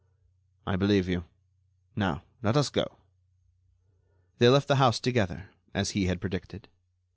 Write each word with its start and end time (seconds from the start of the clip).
"I 0.65 0.77
believe 0.77 1.07
you. 1.07 1.25
Now, 1.95 2.23
let 2.41 2.57
us 2.57 2.71
go." 2.71 2.97
They 4.39 4.49
left 4.49 4.67
the 4.67 4.77
house 4.77 4.99
together, 4.99 5.51
as 5.75 5.91
he 5.91 6.07
had 6.07 6.19
predicted. 6.19 6.69